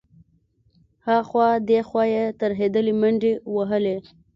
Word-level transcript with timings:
ها 1.05 1.15
خوا 1.29 1.47
دې 1.69 1.79
خوا 1.87 2.03
يې 2.15 2.25
ترهېدلې 2.41 2.93
منډې 3.01 3.33
وهلې. 3.55 3.97